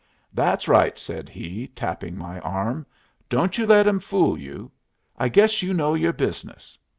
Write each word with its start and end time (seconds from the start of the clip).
"That's 0.33 0.67
right!" 0.67 0.97
said 0.97 1.29
he, 1.29 1.67
tapping 1.67 2.17
my 2.17 2.39
arm. 2.39 2.87
"Don't 3.29 3.55
you 3.59 3.67
let 3.67 3.85
'em 3.85 3.99
fool 3.99 4.35
you. 4.35 4.71
I 5.15 5.29
guess 5.29 5.61
you 5.61 5.75
know 5.75 5.93
your 5.93 6.11
business. 6.11 6.75